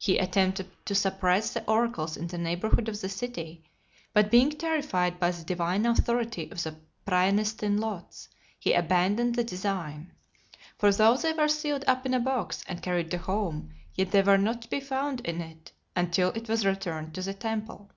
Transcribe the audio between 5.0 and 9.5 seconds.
by the divine authority of the (232) Praenestine Lots, he abandoned the